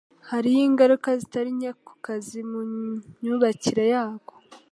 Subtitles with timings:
[0.29, 2.61] Hariho ingaruka zitari nke ku kazi mu
[3.19, 4.33] myubakire yako